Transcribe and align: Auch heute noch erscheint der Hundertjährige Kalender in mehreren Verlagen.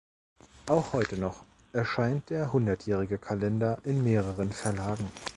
Auch 0.65 0.93
heute 0.93 1.15
noch 1.19 1.45
erscheint 1.73 2.31
der 2.31 2.51
Hundertjährige 2.53 3.19
Kalender 3.19 3.77
in 3.83 4.03
mehreren 4.03 4.51
Verlagen. 4.51 5.11